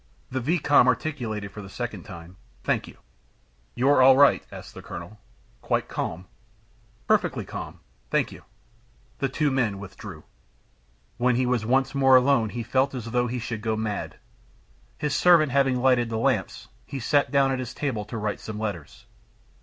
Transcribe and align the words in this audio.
The 0.31 0.39
vicomte 0.41 0.87
articulated 0.87 1.51
for 1.51 1.61
the 1.61 1.69
second 1.69 2.05
time: 2.05 2.37
"Thank 2.63 2.87
you." 2.87 2.97
"You're 3.75 4.01
all 4.01 4.17
right?" 4.17 4.43
asked 4.51 4.73
the 4.73 4.81
colonel. 4.81 5.19
"Quite 5.61 5.87
calm?" 5.89 6.25
"Perfectly 7.05 7.45
calm, 7.45 7.81
thank 8.09 8.31
you." 8.31 8.43
The 9.19 9.29
two 9.29 9.51
men 9.51 9.77
withdrew. 9.77 10.23
When 11.19 11.35
he 11.35 11.45
was 11.45 11.67
once 11.67 11.93
more 11.93 12.15
alone 12.15 12.49
he 12.49 12.63
felt 12.63 12.95
as 12.95 13.11
though 13.11 13.27
he 13.27 13.37
should 13.37 13.61
go 13.61 13.75
mad. 13.75 14.15
His 14.97 15.15
servant 15.15 15.51
having 15.51 15.79
lighted 15.79 16.09
the 16.09 16.17
lamps, 16.17 16.67
he 16.87 16.99
sat 16.99 17.29
down 17.29 17.51
at 17.51 17.59
his 17.59 17.75
table 17.75 18.03
to 18.05 18.17
write 18.17 18.39
some 18.39 18.57
letters. 18.57 19.05